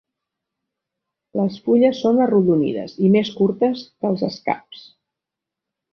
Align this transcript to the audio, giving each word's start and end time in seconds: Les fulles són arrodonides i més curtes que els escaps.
Les 1.41 1.59
fulles 1.67 2.01
són 2.05 2.23
arrodonides 2.27 2.97
i 3.09 3.13
més 3.17 3.33
curtes 3.43 3.87
que 3.91 4.11
els 4.13 4.29
escaps. 4.33 4.85